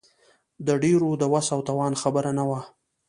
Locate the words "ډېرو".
0.83-1.09